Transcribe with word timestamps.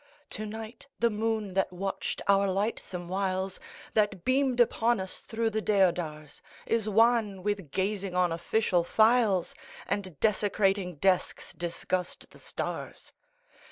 To 0.31 0.47
night 0.47 0.87
the 0.97 1.11
moon 1.11 1.53
that 1.53 1.71
watched 1.71 2.23
our 2.27 2.47
lightsome 2.49 3.07
wilesâ 3.07 3.59
That 3.93 4.25
beamed 4.25 4.59
upon 4.59 4.99
us 4.99 5.19
through 5.19 5.51
the 5.51 5.61
deodarsâ 5.61 6.41
Is 6.65 6.89
wan 6.89 7.43
with 7.43 7.69
gazing 7.69 8.15
on 8.15 8.31
official 8.31 8.83
files, 8.83 9.53
And 9.85 10.19
desecrating 10.19 10.95
desks 10.95 11.53
disgust 11.53 12.31
the 12.31 12.39
stars. 12.39 13.11